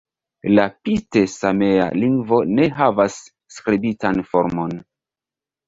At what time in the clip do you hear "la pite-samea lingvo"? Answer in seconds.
0.59-2.41